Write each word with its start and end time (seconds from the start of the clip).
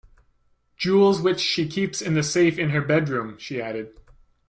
"Jewels 0.77 1.21
which 1.21 1.39
she 1.39 1.67
keeps 1.67 2.01
in 2.01 2.15
the 2.15 2.23
safe 2.23 2.57
in 2.57 2.71
her 2.71 2.81
bedroom," 2.81 3.37
she 3.37 3.61
added. 3.61 3.93